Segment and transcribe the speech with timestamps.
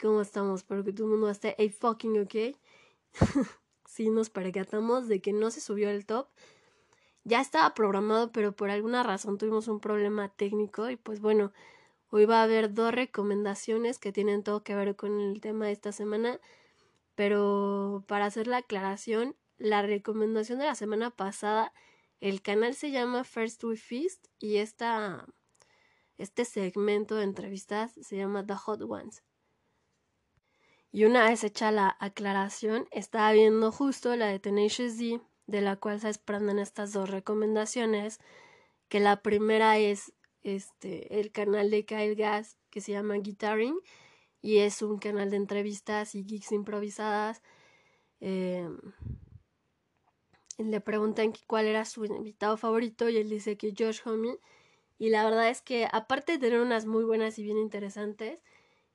[0.00, 2.56] cómo estamos, pero que todo el mundo esté a fucking ok.
[3.86, 6.28] sí nos percatamos de que no se subió el top.
[7.24, 11.52] Ya estaba programado, pero por alguna razón tuvimos un problema técnico y pues bueno,
[12.10, 15.72] hoy va a haber dos recomendaciones que tienen todo que ver con el tema de
[15.72, 16.40] esta semana,
[17.14, 21.72] pero para hacer la aclaración, la recomendación de la semana pasada,
[22.20, 25.26] el canal se llama First We Feast y esta,
[26.16, 29.22] este segmento de entrevistas se llama The Hot Ones.
[30.92, 35.76] Y una vez hecha la aclaración, estaba viendo justo la de Tenacious D, de la
[35.76, 38.20] cual se desprenden estas dos recomendaciones,
[38.88, 43.78] que la primera es este el canal de Kyle Gass que se llama Guitaring
[44.42, 47.42] y es un canal de entrevistas y geeks improvisadas.
[48.20, 48.78] Em,
[50.58, 54.38] le preguntan cuál era su invitado favorito y él dice que Josh Homme.
[54.98, 58.42] Y la verdad es que aparte de tener unas muy buenas y bien interesantes,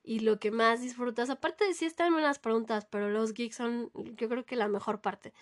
[0.06, 3.90] y lo que más disfrutas, aparte de sí están buenas preguntas, pero los geeks son
[4.16, 5.34] yo creo que la mejor parte.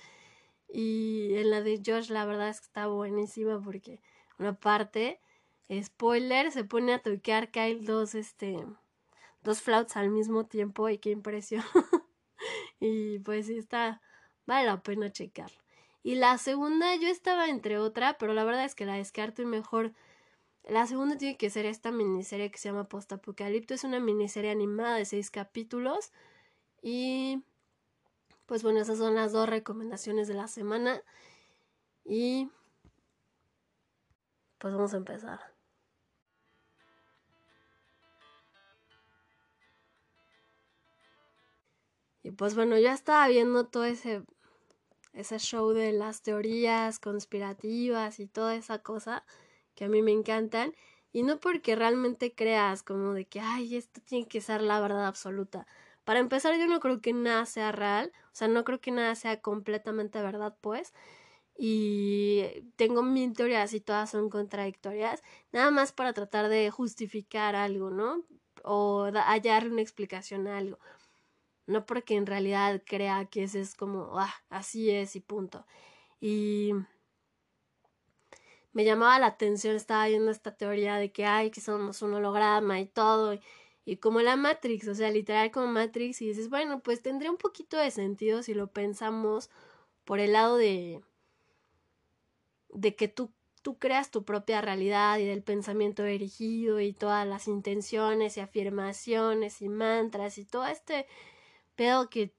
[0.68, 4.00] Y en la de Josh la verdad es que está buenísima porque
[4.38, 5.20] una parte,
[5.70, 8.56] spoiler, se pone a tocar Kyle dos, este,
[9.42, 11.62] dos flauts al mismo tiempo y qué impresión.
[12.80, 14.00] y pues sí está,
[14.46, 15.58] vale la pena checarlo.
[16.02, 19.46] Y la segunda yo estaba entre otra, pero la verdad es que la descarto y
[19.46, 19.92] mejor
[20.68, 23.74] la segunda tiene que ser esta miniserie que se llama Post Apocalipto.
[23.74, 26.12] Es una miniserie animada de seis capítulos.
[26.82, 27.42] Y
[28.46, 31.02] pues bueno, esas son las dos recomendaciones de la semana.
[32.04, 32.50] Y
[34.58, 35.40] pues vamos a empezar.
[42.22, 44.22] Y pues bueno, ya estaba viendo todo ese,
[45.12, 49.24] ese show de las teorías conspirativas y toda esa cosa
[49.74, 50.74] que a mí me encantan
[51.12, 55.06] y no porque realmente creas como de que, ay, esto tiene que ser la verdad
[55.06, 55.66] absoluta.
[56.04, 59.14] Para empezar, yo no creo que nada sea real, o sea, no creo que nada
[59.14, 60.92] sea completamente verdad, pues.
[61.56, 62.44] Y
[62.76, 68.24] tengo mil teorías y todas son contradictorias, nada más para tratar de justificar algo, ¿no?
[68.64, 70.78] O hallar una explicación a algo.
[71.66, 75.66] No porque en realidad crea que ese es como, ah, así es y punto.
[76.20, 76.72] Y
[78.74, 82.80] me llamaba la atención, estaba viendo esta teoría de que hay, que somos un holograma
[82.80, 83.38] y todo,
[83.86, 87.36] y, como la Matrix, o sea, literal como Matrix, y dices, bueno, pues tendría un
[87.36, 89.50] poquito de sentido si lo pensamos
[90.04, 91.02] por el lado de,
[92.70, 93.32] de que tú,
[93.62, 99.62] tú creas tu propia realidad y del pensamiento erigido y todas las intenciones y afirmaciones
[99.62, 101.06] y mantras y todo este
[101.76, 102.34] pedo que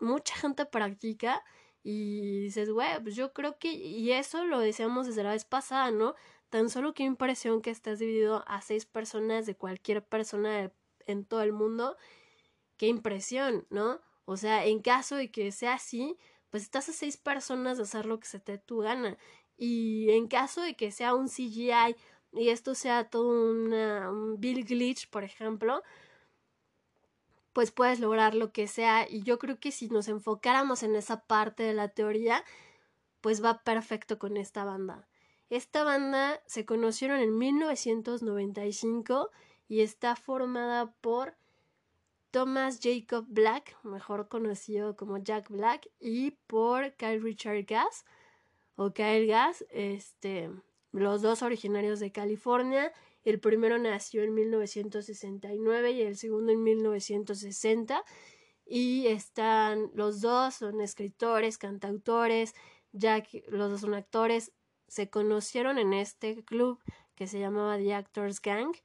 [0.00, 1.44] mucha gente practica
[1.88, 5.92] y dices, güey, pues yo creo que, y eso lo decíamos desde la vez pasada,
[5.92, 6.16] ¿no?
[6.50, 10.72] Tan solo qué impresión que estás dividido a seis personas de cualquier persona
[11.06, 11.96] en todo el mundo,
[12.76, 14.00] qué impresión, ¿no?
[14.24, 16.18] O sea, en caso de que sea así,
[16.50, 19.16] pues estás a seis personas de hacer lo que se te tu gana.
[19.56, 21.94] Y en caso de que sea un CGI
[22.32, 25.84] y esto sea todo un Bill Glitch, por ejemplo,
[27.56, 31.22] pues puedes lograr lo que sea y yo creo que si nos enfocáramos en esa
[31.22, 32.44] parte de la teoría,
[33.22, 35.08] pues va perfecto con esta banda.
[35.48, 39.30] Esta banda se conocieron en 1995
[39.68, 41.34] y está formada por
[42.30, 48.04] Thomas Jacob Black, mejor conocido como Jack Black, y por Kyle Richard Gass
[48.74, 50.50] o Kyle Gass, este,
[50.92, 52.92] los dos originarios de California
[53.26, 58.04] el primero nació en 1969 y el segundo en 1960.
[58.64, 62.54] Y están los dos, son escritores, cantautores,
[62.92, 64.52] ya los dos son actores.
[64.86, 66.78] Se conocieron en este club
[67.16, 68.76] que se llamaba The Actors Gang.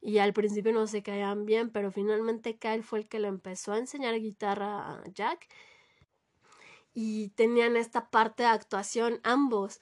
[0.00, 3.72] Y al principio no se caían bien, pero finalmente Kyle fue el que le empezó
[3.72, 5.48] a enseñar guitarra a Jack.
[6.94, 9.80] Y tenían esta parte de actuación ambos.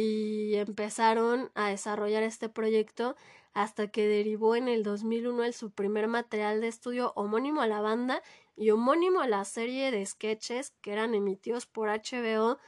[0.00, 3.16] Y empezaron a desarrollar este proyecto
[3.52, 7.80] hasta que derivó en el 2001 el su primer material de estudio homónimo a la
[7.80, 8.22] banda
[8.54, 12.58] y homónimo a la serie de sketches que eran emitidos por HBO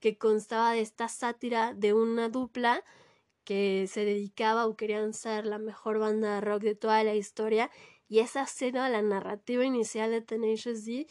[0.00, 2.82] que constaba de esta sátira de una dupla
[3.44, 7.70] que se dedicaba o querían ser la mejor banda de rock de toda la historia
[8.08, 11.06] y esa era la narrativa inicial de Tenacious D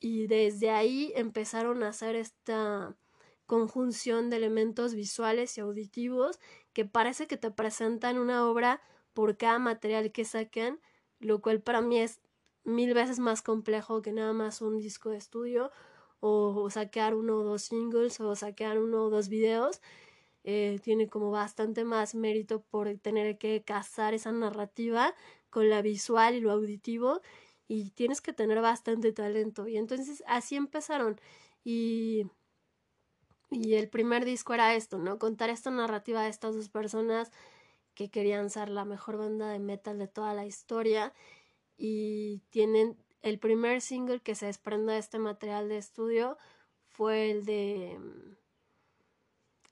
[0.00, 2.94] y desde ahí empezaron a hacer esta
[3.48, 6.38] conjunción de elementos visuales y auditivos
[6.74, 8.80] que parece que te presentan una obra
[9.14, 10.78] por cada material que sacan,
[11.18, 12.20] lo cual para mí es
[12.64, 15.72] mil veces más complejo que nada más un disco de estudio
[16.20, 19.80] o, sacar uno o dos singles o sacar uno o dos videos.
[20.44, 25.14] Eh, tiene como bastante más mérito por tener que casar esa narrativa
[25.50, 27.22] con la visual y lo auditivo
[27.66, 29.68] y tienes que tener bastante talento.
[29.68, 31.18] Y entonces así empezaron.
[31.64, 32.26] Y,
[33.50, 35.18] y el primer disco era esto, ¿no?
[35.18, 37.30] Contar esta narrativa de estas dos personas
[37.94, 41.12] que querían ser la mejor banda de metal de toda la historia.
[41.76, 46.38] Y tienen el primer single que se desprende de este material de estudio
[46.88, 47.98] fue el de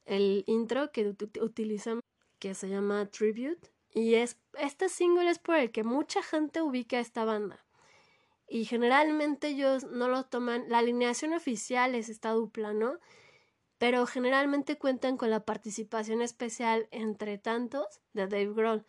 [0.04, 2.00] el intro que utilizan
[2.38, 6.98] que se llama Tribute y es este single es por el que mucha gente ubica
[6.98, 7.64] a esta banda
[8.48, 12.98] y generalmente ellos no lo toman la alineación oficial es esta dupla no
[13.78, 18.86] pero generalmente cuentan con la participación especial entre tantos de Dave Grohl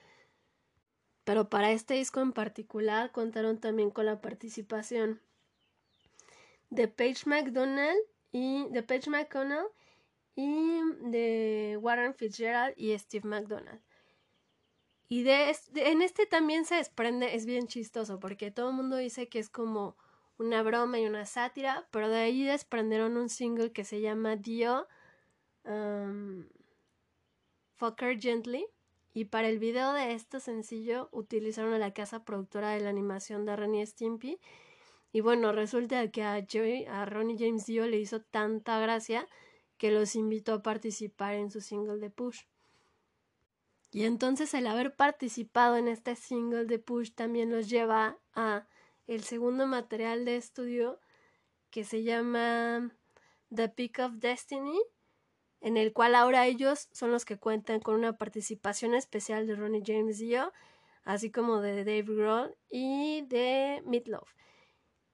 [1.28, 5.22] pero para este disco en particular contaron también con la participación
[6.70, 8.00] de Paige McDonald
[8.32, 9.66] y de Paige McConnell
[10.38, 13.82] y de Warren Fitzgerald y Steve McDonald.
[15.10, 19.28] Y de, en este también se desprende, es bien chistoso, porque todo el mundo dice
[19.28, 19.98] que es como
[20.38, 24.88] una broma y una sátira, pero de ahí desprendieron un single que se llama Dio
[25.64, 26.46] um,
[27.76, 28.66] Fucker Gently.
[29.14, 33.46] Y para el video de este sencillo utilizaron a la casa productora de la animación
[33.46, 34.40] de Ronnie Stimpy.
[35.12, 39.28] Y bueno, resulta que a, Joey, a Ronnie James Dio le hizo tanta gracia
[39.78, 42.44] que los invitó a participar en su single de Push.
[43.92, 48.68] Y entonces el haber participado en este single de Push también los lleva a
[49.08, 51.00] el segundo material de estudio
[51.70, 52.92] que se llama
[53.54, 54.80] The Peak of Destiny,
[55.62, 59.84] en el cual ahora ellos son los que cuentan con una participación especial de Ronnie
[59.86, 60.54] James Dio,
[61.04, 64.30] así como de Dave Grohl y de Meatloaf.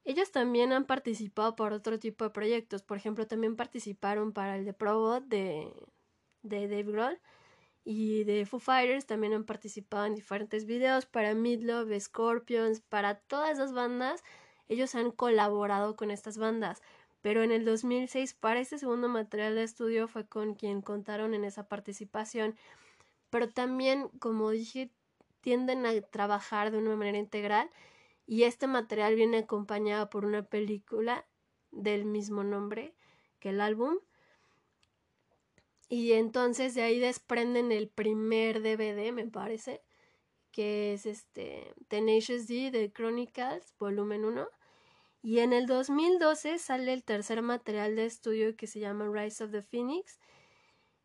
[0.05, 2.83] Ellos también han participado por otro tipo de proyectos.
[2.83, 5.71] Por ejemplo, también participaron para el de Probot de,
[6.41, 7.21] de Dave Grohl.
[7.85, 13.51] Y de Foo Fighters también han participado en diferentes videos para Midlove, Scorpions, para todas
[13.51, 14.23] esas bandas.
[14.69, 16.81] Ellos han colaborado con estas bandas.
[17.21, 21.43] Pero en el 2006, para este segundo material de estudio, fue con quien contaron en
[21.45, 22.55] esa participación.
[23.29, 24.91] Pero también, como dije,
[25.41, 27.69] tienden a trabajar de una manera integral
[28.25, 31.25] y este material viene acompañado por una película
[31.71, 32.95] del mismo nombre
[33.39, 33.97] que el álbum.
[35.93, 39.83] Y entonces de ahí desprenden el primer DVD, me parece,
[40.49, 44.47] que es este Tenacious D de Chronicles, volumen 1.
[45.21, 49.51] Y en el 2012 sale el tercer material de estudio que se llama Rise of
[49.51, 50.19] the Phoenix.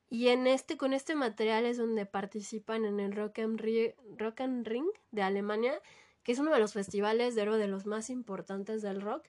[0.08, 5.20] Y en este, con este material es donde participan en el Rock and, Ring de
[5.20, 5.82] Alemania
[6.23, 9.26] que es uno de los festivales de de los más importantes del rock.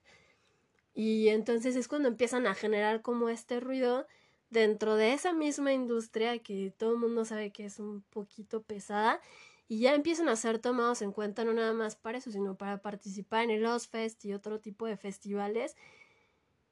[0.93, 4.07] Y entonces es cuando empiezan a generar como este ruido
[4.49, 9.21] dentro de esa misma industria que todo el mundo sabe que es un poquito pesada
[9.67, 12.81] y ya empiezan a ser tomados en cuenta no nada más para eso, sino para
[12.81, 15.75] participar en el Ozfest y otro tipo de festivales.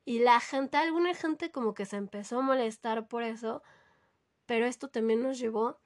[0.03, 3.61] Y la gente, alguna gente como que se empezó a molestar por eso,
[4.47, 5.77] pero esto también nos llevó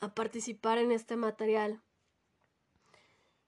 [0.00, 1.80] a participar en este material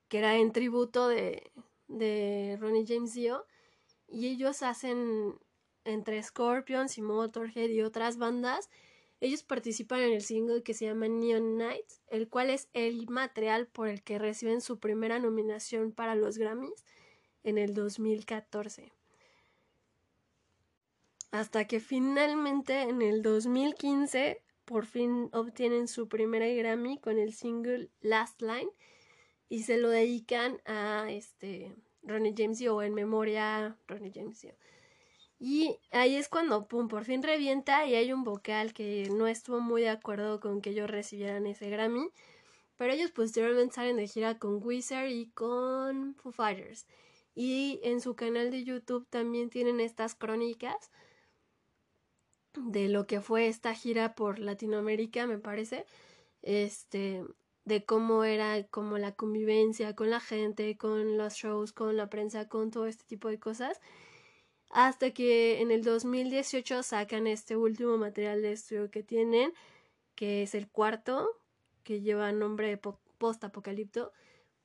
[0.09, 1.51] que era en tributo de,
[1.89, 3.47] de Ronnie James Dio.
[4.09, 5.39] Y ellos hacen
[5.85, 8.71] entre Scorpions y Motorhead y otras bandas.
[9.21, 13.67] Ellos participan en el single que se llama Neon Nights, el cual es el material
[13.67, 16.85] por el que reciben su primera nominación para los Grammys
[17.45, 18.93] en el 2014.
[21.31, 27.91] Hasta que finalmente en el 2015 por fin obtienen su primera Grammy con el single
[28.01, 28.71] Last Line
[29.49, 34.55] y se lo dedican a este Ronnie James Dio en memoria Ronnie James Dio.
[35.45, 39.59] Y ahí es cuando, pum, por fin revienta y hay un vocal que no estuvo
[39.59, 42.11] muy de acuerdo con que ellos recibieran ese Grammy.
[42.77, 46.87] Pero ellos posteriormente salen de gira con Wizard y con Foo Fighters.
[47.35, 50.93] Y en su canal de YouTube también tienen estas crónicas
[52.55, 55.87] de lo que fue esta gira por Latinoamérica, me parece.
[56.43, 57.25] Este,
[57.65, 62.49] de cómo era como la convivencia con la gente, con los shows, con la prensa,
[62.49, 63.81] con todo este tipo de cosas.
[64.73, 69.53] Hasta que en el 2018 sacan este último material de estudio que tienen,
[70.15, 71.29] que es el cuarto,
[71.85, 74.13] que lleva nombre de post-apocalipto,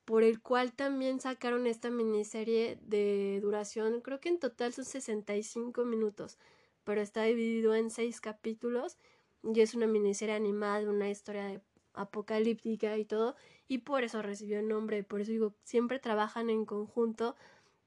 [0.06, 5.84] por el cual también sacaron esta miniserie de duración, creo que en total son 65
[5.84, 6.38] minutos,
[6.84, 8.96] pero está dividido en 6 capítulos
[9.42, 11.60] y es una miniserie animada una historia de
[11.92, 13.36] apocalíptica y todo,
[13.66, 17.36] y por eso recibió el nombre, por eso digo, siempre trabajan en conjunto,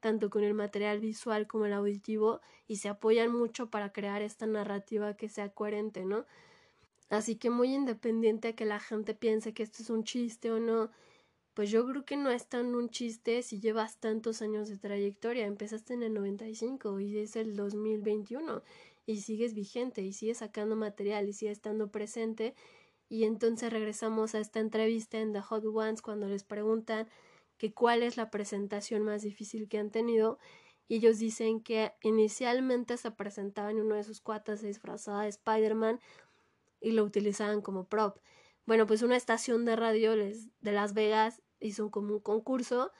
[0.01, 4.45] tanto con el material visual como el auditivo, y se apoyan mucho para crear esta
[4.45, 6.25] narrativa que sea coherente, ¿no?
[7.09, 10.59] Así que muy independiente a que la gente piense que esto es un chiste o
[10.59, 10.91] no,
[11.53, 15.45] pues yo creo que no es tan un chiste si llevas tantos años de trayectoria.
[15.45, 18.63] Empezaste en el 95 y es el 2021
[19.05, 22.55] y sigues vigente y sigues sacando material y sigues estando presente.
[23.09, 27.09] Y entonces regresamos a esta entrevista en The Hot Ones cuando les preguntan
[27.61, 30.39] que cuál es la presentación más difícil que han tenido
[30.87, 35.99] y ellos dicen que inicialmente se presentaban en uno de sus cuatas se de Spider-Man
[36.79, 38.17] y lo utilizaban como prop.
[38.65, 42.91] Bueno, pues una estación de radio de Las Vegas hizo como un concurso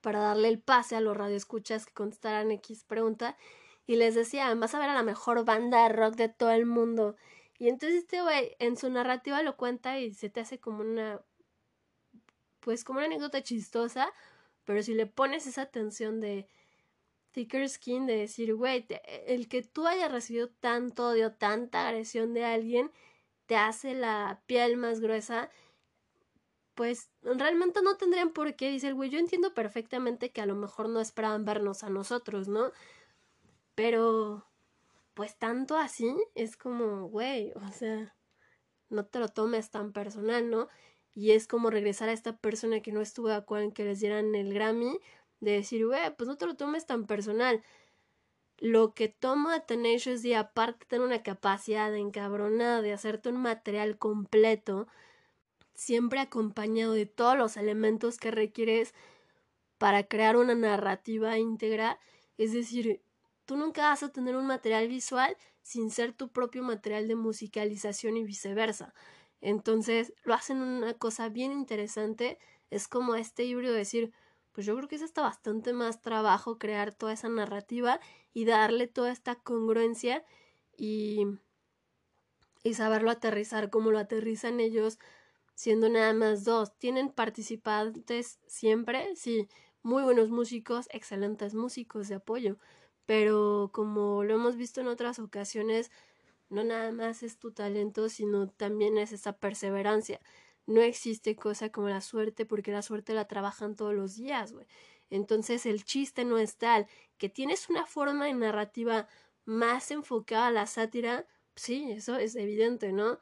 [0.00, 3.36] para darle el pase a los radioescuchas que contestaran X pregunta
[3.86, 6.64] y les decía, vas a ver a la mejor banda de rock de todo el
[6.64, 7.14] mundo.
[7.58, 11.20] Y entonces este güey en su narrativa lo cuenta y se te hace como una
[12.60, 14.12] pues como una anécdota chistosa,
[14.64, 16.48] pero si le pones esa atención de
[17.32, 18.86] thicker skin, de decir, güey,
[19.26, 22.90] el que tú hayas recibido tanto odio, tanta agresión de alguien,
[23.46, 25.50] te hace la piel más gruesa,
[26.74, 30.88] pues realmente no tendrían por qué, el güey, yo entiendo perfectamente que a lo mejor
[30.88, 32.72] no esperaban vernos a nosotros, ¿no?
[33.74, 34.46] Pero,
[35.14, 38.14] pues tanto así, es como, güey, o sea,
[38.90, 40.68] no te lo tomes tan personal, ¿no?
[41.18, 43.98] Y es como regresar a esta persona que no estuvo de acuerdo en que les
[43.98, 45.00] dieran el Grammy,
[45.40, 47.60] de decir, güey, pues no te lo tomes tan personal.
[48.58, 53.98] Lo que toma Tenacious D, aparte de tener una capacidad encabronada de hacerte un material
[53.98, 54.86] completo,
[55.74, 58.94] siempre acompañado de todos los elementos que requieres
[59.76, 61.98] para crear una narrativa íntegra,
[62.36, 63.02] es decir,
[63.44, 68.16] tú nunca vas a tener un material visual sin ser tu propio material de musicalización
[68.16, 68.94] y viceversa.
[69.40, 72.38] Entonces lo hacen una cosa bien interesante.
[72.70, 74.12] Es como este híbrido de decir,
[74.52, 78.00] pues yo creo que es hasta bastante más trabajo crear toda esa narrativa
[78.34, 80.24] y darle toda esta congruencia
[80.76, 81.26] y,
[82.62, 84.98] y saberlo aterrizar como lo aterrizan ellos
[85.54, 86.76] siendo nada más dos.
[86.78, 89.48] Tienen participantes siempre, sí,
[89.82, 92.58] muy buenos músicos, excelentes músicos de apoyo,
[93.06, 95.90] pero como lo hemos visto en otras ocasiones,
[96.50, 100.20] no nada más es tu talento, sino también es esa perseverancia.
[100.66, 104.66] No existe cosa como la suerte porque la suerte la trabajan todos los días, güey.
[105.10, 106.86] Entonces el chiste no es tal
[107.16, 109.08] que tienes una forma de narrativa
[109.44, 113.18] más enfocada a la sátira, sí, eso es evidente, ¿no?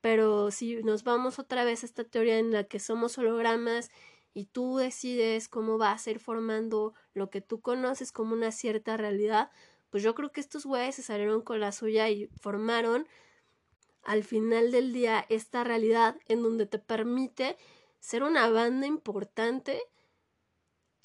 [0.00, 3.90] Pero si nos vamos otra vez a esta teoría en la que somos hologramas
[4.32, 8.96] y tú decides cómo va a ser formando lo que tú conoces como una cierta
[8.96, 9.50] realidad,
[9.90, 13.06] pues yo creo que estos güeyes se salieron con la suya y formaron
[14.02, 17.56] al final del día esta realidad en donde te permite
[18.00, 19.82] ser una banda importante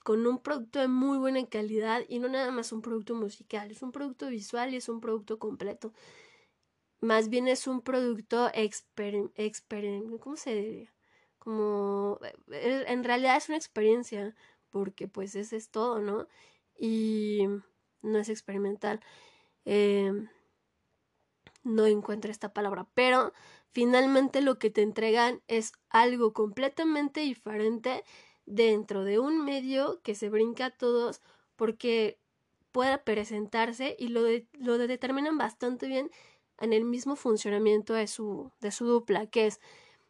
[0.03, 3.81] con un producto de muy buena calidad y no nada más un producto musical, es
[3.81, 5.93] un producto visual y es un producto completo.
[6.99, 9.15] Más bien es un producto exper,
[10.19, 10.93] ¿cómo se diría?
[11.37, 12.19] Como
[12.51, 14.35] eh, en realidad es una experiencia
[14.69, 16.27] porque pues ese es todo, ¿no?
[16.77, 17.47] Y
[18.03, 18.99] no es experimental.
[19.65, 20.29] Em,
[21.63, 23.33] no encuentro esta palabra, pero
[23.71, 28.03] finalmente lo que te entregan es algo completamente diferente
[28.45, 31.21] dentro de un medio que se brinca a todos
[31.55, 32.19] porque
[32.71, 34.21] pueda presentarse y lo,
[34.53, 36.11] lo determinan bastante bien
[36.59, 39.59] en el mismo funcionamiento de su, de su dupla, que es,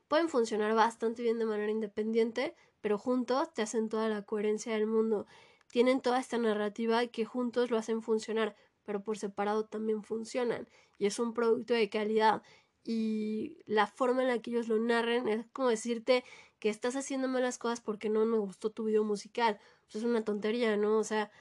[0.08, 4.88] pueden funcionar bastante bien de manera independiente, pero juntos te hacen toda la coherencia del
[4.88, 5.26] mundo
[5.74, 10.70] tienen toda esta narrativa que juntos lo hacen funcionar, pero por separado también funcionan.
[11.00, 12.44] Y es un producto de calidad.
[12.84, 16.24] Y la forma en la que ellos lo narren es como decirte
[16.60, 19.60] que estás haciendo malas cosas porque no me gustó tu video musical.
[19.86, 21.00] Pues es una tontería, ¿no?
[21.00, 21.32] O sea,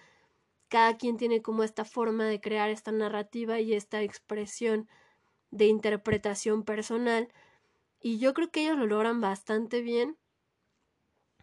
[0.68, 4.88] cada quien tiene como esta forma de crear esta narrativa y esta expresión
[5.50, 7.28] de interpretación personal.
[8.00, 10.16] Y yo creo que ellos lo logran bastante bien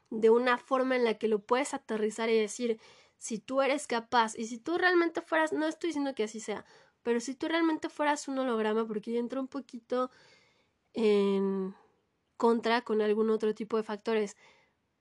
[0.10, 2.80] de una forma en la que lo puedes aterrizar y decir,
[3.18, 6.66] si tú eres capaz y si tú realmente fueras, no estoy diciendo que así sea,
[7.04, 10.12] pero si tú realmente fueras un holograma, porque yo entro un poquito
[10.94, 11.76] en
[12.38, 14.38] contra con algún otro tipo de factores,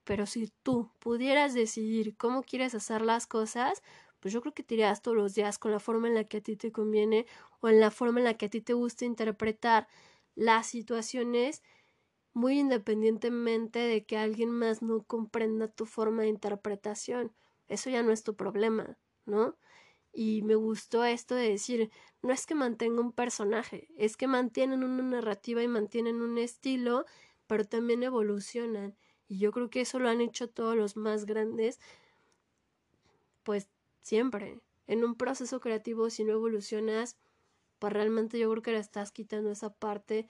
[0.05, 3.83] pero si tú pudieras decidir cómo quieres hacer las cosas,
[4.21, 6.39] pues yo creo que te irías todos los días con la forma en la que
[6.39, 7.27] a ti te conviene
[7.61, 9.89] o en la forma en la que a ti te gusta interpretar
[10.35, 11.63] las situaciones
[12.33, 17.33] muy independientemente de que alguien más no comprenda tu forma de interpretación.
[17.69, 19.57] Eso ya no es tu problema, ¿no?
[20.13, 21.91] Y me gustó esto de decir,
[22.23, 27.05] no es que mantenga un personaje, es que mantienen una narrativa y mantienen un estilo,
[27.47, 28.97] pero también evolucionan.
[29.29, 31.79] Y yo creo que eso lo han hecho todos los más grandes,
[33.43, 33.69] pues
[34.01, 34.61] siempre.
[34.87, 37.19] En un proceso creativo, si no evolucionas,
[37.79, 40.27] pues realmente yo creo que le estás quitando esa parte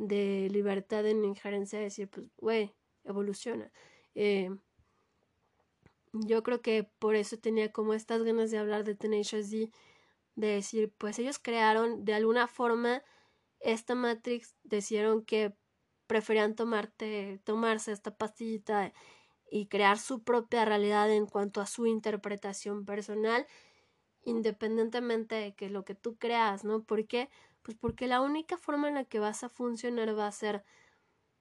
[0.00, 3.70] de libertad en injerencia de decir, pues, güey, evoluciona.
[4.14, 4.50] Eh,
[6.12, 9.70] yo creo que por eso tenía como estas ganas de hablar de Tenacious D,
[10.36, 13.02] de decir, pues ellos crearon de alguna forma
[13.60, 15.54] esta Matrix, decidieron que
[16.06, 18.92] preferían tomarte, tomarse esta pastillita
[19.50, 23.46] y crear su propia realidad en cuanto a su interpretación personal,
[24.22, 26.84] independientemente de que lo que tú creas, ¿no?
[26.84, 27.28] ¿Por qué?
[27.62, 30.64] Pues porque la única forma en la que vas a funcionar va a ser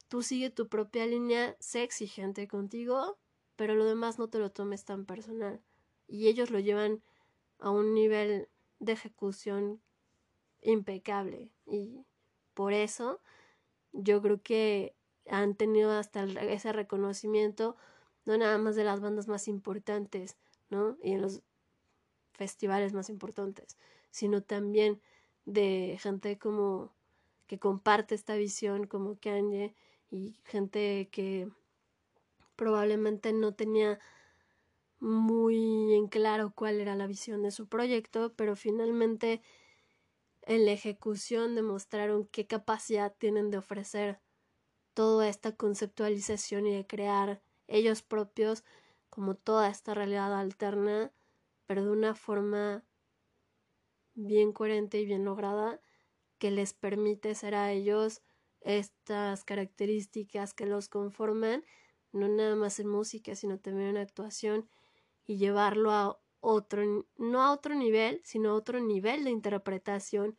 [0.10, 3.18] tú sigue tu propia línea, sé exigente contigo,
[3.56, 5.62] pero lo demás no te lo tomes tan personal.
[6.08, 7.02] Y ellos lo llevan
[7.60, 8.50] a un nivel
[8.80, 9.82] de ejecución
[10.62, 11.52] impecable.
[11.66, 12.06] Y
[12.54, 13.22] por eso
[13.94, 14.96] yo creo que
[15.30, 17.78] han tenido hasta ese reconocimiento,
[18.26, 20.38] no nada más de las bandas más importantes,
[20.70, 20.98] ¿no?
[21.04, 21.42] Y en los
[22.34, 23.78] festivales más importantes,
[24.12, 25.02] sino también
[25.46, 26.93] de gente como
[27.48, 29.75] que comparte esta visión como Kanye
[30.12, 31.50] y gente que
[32.55, 34.00] probablemente no tenía
[35.00, 39.41] muy en claro cuál era la visión de su proyecto, pero finalmente
[40.43, 44.19] en la ejecución demostraron qué capacidad tienen de ofrecer
[44.93, 48.63] toda esta conceptualización y de crear ellos propios
[49.10, 51.12] como toda esta realidad alterna,
[51.65, 52.84] pero de una forma
[54.26, 55.82] bien coherente y bien lograda
[56.38, 58.22] que les permite ser a ellos
[58.62, 61.64] estas características que los conforman,
[62.12, 64.70] no nada más en música, sino también en actuación
[65.26, 70.38] y llevarlo a otro, no a otro nivel, sino a otro nivel de interpretación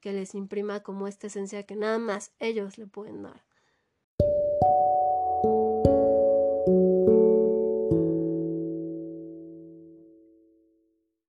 [0.00, 3.44] que les imprima como esta esencia que nada más ellos le pueden dar.